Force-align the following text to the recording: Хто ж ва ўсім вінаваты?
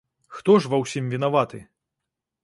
Хто 0.35 0.53
ж 0.63 0.71
ва 0.73 0.79
ўсім 0.83 1.11
вінаваты? 1.13 1.59